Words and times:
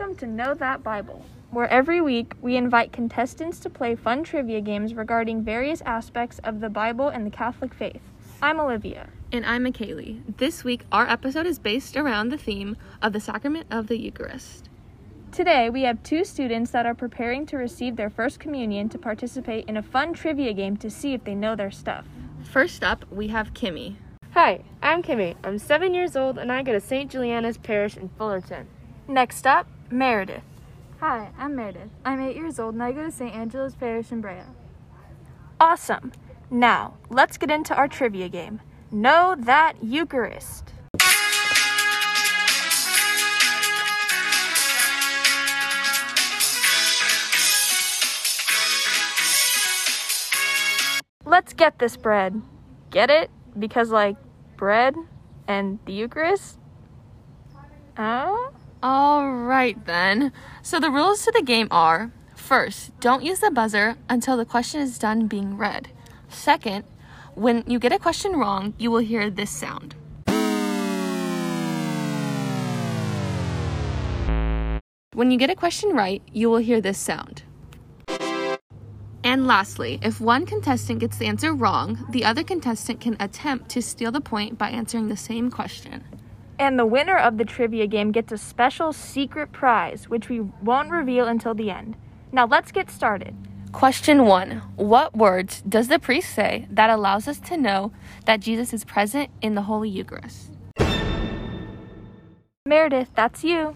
Welcome 0.00 0.16
to 0.16 0.26
Know 0.26 0.54
That 0.54 0.82
Bible, 0.82 1.26
where 1.50 1.68
every 1.68 2.00
week 2.00 2.32
we 2.40 2.56
invite 2.56 2.90
contestants 2.90 3.60
to 3.60 3.68
play 3.68 3.94
fun 3.94 4.24
trivia 4.24 4.62
games 4.62 4.94
regarding 4.94 5.44
various 5.44 5.82
aspects 5.82 6.38
of 6.38 6.60
the 6.60 6.70
Bible 6.70 7.08
and 7.08 7.26
the 7.26 7.30
Catholic 7.30 7.74
faith. 7.74 8.00
I'm 8.40 8.58
Olivia. 8.58 9.10
And 9.30 9.44
I'm 9.44 9.64
McKaylee. 9.64 10.38
This 10.38 10.64
week, 10.64 10.86
our 10.90 11.06
episode 11.06 11.44
is 11.44 11.58
based 11.58 11.98
around 11.98 12.30
the 12.30 12.38
theme 12.38 12.78
of 13.02 13.12
the 13.12 13.20
sacrament 13.20 13.66
of 13.70 13.88
the 13.88 13.98
Eucharist. 13.98 14.70
Today, 15.32 15.68
we 15.68 15.82
have 15.82 16.02
two 16.02 16.24
students 16.24 16.70
that 16.70 16.86
are 16.86 16.94
preparing 16.94 17.44
to 17.44 17.58
receive 17.58 17.96
their 17.96 18.08
first 18.08 18.40
communion 18.40 18.88
to 18.88 18.98
participate 18.98 19.68
in 19.68 19.76
a 19.76 19.82
fun 19.82 20.14
trivia 20.14 20.54
game 20.54 20.78
to 20.78 20.88
see 20.88 21.12
if 21.12 21.24
they 21.24 21.34
know 21.34 21.54
their 21.54 21.70
stuff. 21.70 22.06
First 22.42 22.82
up, 22.82 23.04
we 23.10 23.28
have 23.28 23.52
Kimmy. 23.52 23.96
Hi, 24.32 24.62
I'm 24.82 25.02
Kimmy. 25.02 25.36
I'm 25.44 25.58
seven 25.58 25.92
years 25.92 26.16
old 26.16 26.38
and 26.38 26.50
I 26.50 26.62
go 26.62 26.72
to 26.72 26.80
St. 26.80 27.10
Juliana's 27.10 27.58
Parish 27.58 27.98
in 27.98 28.08
Fullerton. 28.16 28.66
Next 29.06 29.46
up, 29.46 29.66
Meredith. 29.92 30.44
Hi, 31.00 31.30
I'm 31.36 31.56
Meredith. 31.56 31.90
I'm 32.04 32.20
eight 32.20 32.36
years 32.36 32.60
old 32.60 32.74
and 32.74 32.82
I 32.82 32.92
go 32.92 33.02
to 33.02 33.10
St. 33.10 33.34
Angela's 33.34 33.74
Parish 33.74 34.12
in 34.12 34.20
Brea. 34.20 34.42
Awesome. 35.58 36.12
Now, 36.48 36.94
let's 37.08 37.36
get 37.36 37.50
into 37.50 37.74
our 37.74 37.88
trivia 37.88 38.28
game. 38.28 38.60
Know 38.92 39.34
that 39.36 39.82
Eucharist. 39.82 40.72
Let's 51.24 51.52
get 51.52 51.80
this 51.80 51.96
bread. 51.96 52.40
Get 52.90 53.10
it? 53.10 53.30
Because, 53.58 53.90
like, 53.90 54.16
bread 54.56 54.94
and 55.48 55.80
the 55.84 55.92
Eucharist? 55.92 56.58
Oh? 57.98 58.52
All 58.52 58.59
right, 59.60 59.84
then. 59.84 60.32
So, 60.62 60.80
the 60.80 60.90
rules 60.90 61.24
to 61.24 61.32
the 61.32 61.42
game 61.42 61.68
are 61.70 62.10
first, 62.34 62.98
don't 62.98 63.22
use 63.22 63.40
the 63.40 63.50
buzzer 63.50 63.96
until 64.08 64.36
the 64.38 64.46
question 64.46 64.80
is 64.80 64.98
done 64.98 65.26
being 65.26 65.58
read. 65.58 65.88
Second, 66.30 66.84
when 67.34 67.64
you 67.66 67.78
get 67.78 67.92
a 67.92 67.98
question 67.98 68.32
wrong, 68.40 68.72
you 68.78 68.90
will 68.90 69.04
hear 69.12 69.28
this 69.28 69.50
sound. 69.50 69.94
When 75.12 75.30
you 75.30 75.36
get 75.36 75.50
a 75.50 75.54
question 75.64 75.90
right, 75.90 76.22
you 76.32 76.48
will 76.48 76.64
hear 76.68 76.80
this 76.80 76.96
sound. 76.96 77.42
And 79.22 79.46
lastly, 79.46 79.98
if 80.02 80.22
one 80.22 80.46
contestant 80.46 81.00
gets 81.00 81.18
the 81.18 81.26
answer 81.26 81.52
wrong, 81.52 82.06
the 82.10 82.24
other 82.24 82.42
contestant 82.42 83.00
can 83.00 83.16
attempt 83.20 83.68
to 83.72 83.82
steal 83.82 84.10
the 84.10 84.22
point 84.22 84.56
by 84.56 84.70
answering 84.70 85.08
the 85.08 85.18
same 85.18 85.50
question. 85.50 86.19
And 86.60 86.78
the 86.78 86.84
winner 86.84 87.16
of 87.16 87.38
the 87.38 87.46
trivia 87.46 87.86
game 87.86 88.12
gets 88.12 88.30
a 88.32 88.36
special 88.36 88.92
secret 88.92 89.50
prize, 89.50 90.10
which 90.10 90.28
we 90.28 90.40
won't 90.40 90.90
reveal 90.90 91.26
until 91.26 91.54
the 91.54 91.70
end. 91.70 91.96
Now 92.32 92.44
let's 92.44 92.70
get 92.70 92.90
started. 92.90 93.34
Question 93.72 94.26
one 94.26 94.58
What 94.76 95.16
words 95.16 95.62
does 95.62 95.88
the 95.88 95.98
priest 95.98 96.34
say 96.34 96.68
that 96.70 96.90
allows 96.90 97.26
us 97.26 97.40
to 97.40 97.56
know 97.56 97.92
that 98.26 98.40
Jesus 98.40 98.74
is 98.74 98.84
present 98.84 99.30
in 99.40 99.54
the 99.54 99.62
Holy 99.62 99.88
Eucharist? 99.88 100.50
Meredith, 102.66 103.08
that's 103.14 103.42
you. 103.42 103.74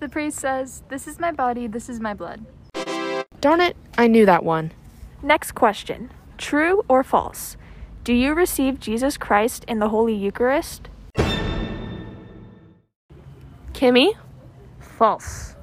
The 0.00 0.08
priest 0.10 0.38
says, 0.38 0.82
This 0.90 1.08
is 1.08 1.18
my 1.18 1.32
body, 1.32 1.66
this 1.66 1.88
is 1.88 1.98
my 1.98 2.12
blood. 2.12 2.44
Darn 3.40 3.62
it, 3.62 3.74
I 3.96 4.06
knew 4.06 4.26
that 4.26 4.44
one. 4.44 4.72
Next 5.22 5.52
question 5.52 6.10
True 6.36 6.84
or 6.88 7.02
false? 7.02 7.56
Do 8.04 8.12
you 8.12 8.34
receive 8.34 8.80
Jesus 8.80 9.16
Christ 9.16 9.64
in 9.66 9.78
the 9.78 9.88
Holy 9.88 10.14
Eucharist? 10.14 10.89
Kimmy? 13.80 14.12
False. 14.98 15.56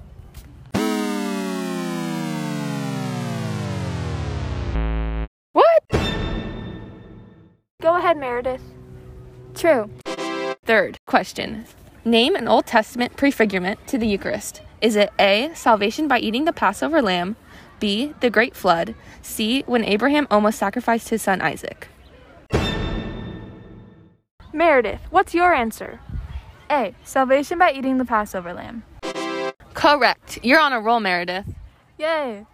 What? 5.51 5.83
Go 7.79 7.95
ahead, 7.95 8.17
Meredith. 8.17 8.63
True. 9.53 9.91
Third 10.65 10.97
question 11.05 11.65
Name 12.03 12.35
an 12.35 12.47
Old 12.47 12.65
Testament 12.65 13.15
prefigurement 13.15 13.85
to 13.85 13.99
the 13.99 14.07
Eucharist. 14.07 14.61
Is 14.81 14.95
it 14.95 15.11
A, 15.19 15.51
salvation 15.53 16.07
by 16.07 16.17
eating 16.17 16.45
the 16.45 16.53
Passover 16.53 17.03
lamb? 17.03 17.35
B, 17.79 18.15
the 18.21 18.31
Great 18.31 18.55
Flood? 18.55 18.95
C, 19.21 19.61
when 19.67 19.83
Abraham 19.83 20.25
almost 20.31 20.57
sacrificed 20.57 21.09
his 21.09 21.21
son 21.21 21.39
Isaac? 21.41 21.89
Meredith, 24.51 25.01
what's 25.11 25.35
your 25.35 25.53
answer? 25.53 25.99
A. 26.69 26.93
Salvation 27.03 27.57
by 27.57 27.71
eating 27.71 27.97
the 27.97 28.05
Passover 28.05 28.53
lamb. 28.53 28.83
Correct. 29.73 30.39
You're 30.43 30.59
on 30.59 30.73
a 30.73 30.81
roll, 30.81 30.99
Meredith. 30.99 31.45
Yay! 31.97 32.45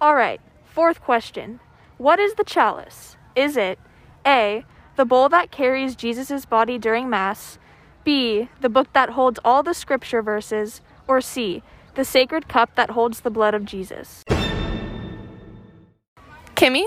All 0.00 0.14
right, 0.14 0.40
fourth 0.64 1.00
question. 1.00 1.60
What 1.98 2.18
is 2.18 2.34
the 2.34 2.44
chalice? 2.44 3.16
Is 3.34 3.56
it 3.56 3.78
A, 4.26 4.64
the 4.96 5.04
bowl 5.04 5.28
that 5.28 5.50
carries 5.50 5.94
Jesus' 5.94 6.46
body 6.46 6.78
during 6.78 7.10
Mass? 7.10 7.58
B, 8.04 8.48
the 8.60 8.68
book 8.68 8.92
that 8.92 9.10
holds 9.10 9.38
all 9.44 9.62
the 9.62 9.74
scripture 9.74 10.22
verses? 10.22 10.80
Or 11.06 11.20
C, 11.20 11.62
the 11.94 12.04
sacred 12.04 12.48
cup 12.48 12.74
that 12.76 12.90
holds 12.90 13.20
the 13.20 13.30
blood 13.30 13.54
of 13.54 13.64
Jesus? 13.64 14.22
Kimmy? 16.54 16.84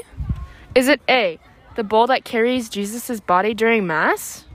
Is 0.76 0.88
it 0.88 1.02
A, 1.08 1.40
the 1.76 1.84
bowl 1.84 2.08
that 2.08 2.24
carries 2.24 2.70
Jesus' 2.70 3.20
body 3.20 3.54
during 3.54 3.86
Mass? 3.86 4.46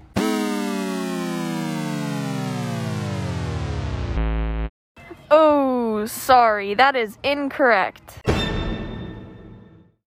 Oh, 5.31 6.06
sorry, 6.06 6.75
that 6.75 6.97
is 6.97 7.19
incorrect. 7.22 8.21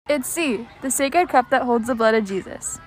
It's 0.08 0.28
C. 0.28 0.66
The 0.82 0.90
sacred 0.90 1.28
cup 1.28 1.50
that 1.50 1.62
holds 1.62 1.86
the 1.88 1.94
blood 1.94 2.14
of 2.14 2.24
Jesus. 2.24 2.78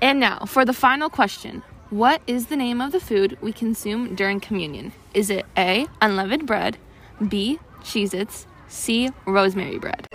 And 0.00 0.18
now, 0.18 0.44
for 0.46 0.64
the 0.64 0.72
final 0.72 1.08
question 1.08 1.62
What 1.90 2.20
is 2.26 2.46
the 2.46 2.56
name 2.56 2.80
of 2.80 2.92
the 2.92 3.00
food 3.00 3.38
we 3.40 3.52
consume 3.52 4.14
during 4.14 4.40
communion? 4.40 4.92
Is 5.14 5.30
it 5.30 5.46
A, 5.56 5.86
unleavened 6.00 6.46
bread, 6.46 6.78
B, 7.28 7.60
Cheez 7.82 8.12
Its, 8.12 8.46
C, 8.66 9.10
rosemary 9.26 9.78
bread? 9.78 10.06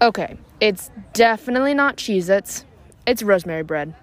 Okay, 0.00 0.38
it's 0.60 0.90
definitely 1.14 1.74
not 1.74 1.96
Cheez 1.96 2.28
Its. 2.30 2.64
It's 3.06 3.22
rosemary 3.22 3.64
bread. 3.64 3.94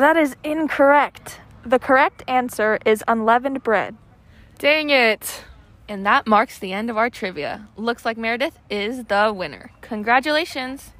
That 0.00 0.16
is 0.16 0.36
incorrect. 0.42 1.40
The 1.64 1.78
correct 1.78 2.22
answer 2.26 2.78
is 2.84 3.04
unleavened 3.06 3.62
bread. 3.62 3.96
Dang 4.58 4.90
it! 4.90 5.44
And 5.88 6.06
that 6.06 6.26
marks 6.26 6.58
the 6.58 6.72
end 6.72 6.90
of 6.90 6.96
our 6.96 7.10
trivia. 7.10 7.68
Looks 7.76 8.04
like 8.04 8.16
Meredith 8.16 8.58
is 8.68 9.04
the 9.04 9.32
winner. 9.34 9.70
Congratulations! 9.80 10.92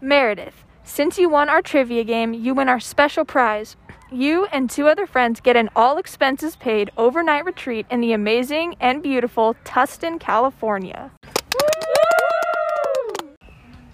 Meredith, 0.00 0.64
since 0.84 1.18
you 1.18 1.28
won 1.28 1.48
our 1.48 1.62
trivia 1.62 2.04
game, 2.04 2.34
you 2.34 2.54
win 2.54 2.68
our 2.68 2.80
special 2.80 3.24
prize. 3.24 3.76
You 4.12 4.46
and 4.46 4.68
two 4.68 4.88
other 4.88 5.06
friends 5.06 5.40
get 5.40 5.56
an 5.56 5.70
all 5.76 5.98
expenses 5.98 6.56
paid 6.56 6.90
overnight 6.96 7.44
retreat 7.44 7.86
in 7.90 8.00
the 8.00 8.12
amazing 8.12 8.74
and 8.80 9.02
beautiful 9.02 9.54
Tustin, 9.64 10.18
California. 10.18 11.12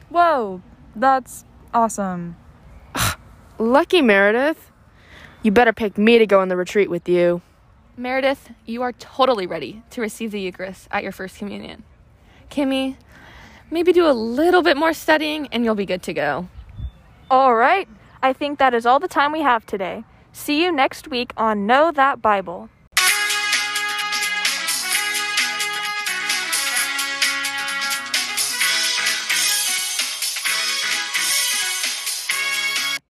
Whoa, 0.09 0.63
that's 0.95 1.45
awesome. 1.75 2.37
Lucky 3.59 4.03
Meredith. 4.03 4.71
You 5.43 5.51
better 5.51 5.73
pick 5.73 5.97
me 5.97 6.19
to 6.19 6.27
go 6.27 6.41
on 6.41 6.49
the 6.49 6.57
retreat 6.57 6.91
with 6.91 7.09
you. 7.09 7.41
Meredith, 7.97 8.51
you 8.67 8.83
are 8.83 8.93
totally 8.93 9.47
ready 9.47 9.83
to 9.91 10.03
receive 10.03 10.31
the 10.31 10.41
Eucharist 10.41 10.89
at 10.91 11.03
your 11.03 11.13
first 11.13 11.39
communion. 11.39 11.85
Kimmy, 12.51 12.97
maybe 13.71 13.93
do 13.93 14.07
a 14.07 14.13
little 14.13 14.63
bit 14.63 14.77
more 14.77 14.93
studying 14.93 15.49
and 15.53 15.65
you'll 15.65 15.75
be 15.75 15.87
good 15.87 16.03
to 16.03 16.13
go. 16.13 16.49
All 17.31 17.55
right, 17.55 17.89
I 18.23 18.35
think 18.35 18.59
that 18.59 18.75
is 18.75 18.85
all 18.85 19.01
the 19.01 19.09
time 19.09 19.33
we 19.33 19.41
have 19.41 19.65
today. 19.65 20.05
See 20.33 20.63
you 20.63 20.71
next 20.71 21.09
week 21.09 21.33
on 21.39 21.67
Know 21.67 21.91
That 21.91 22.21
Bible. 22.21 22.69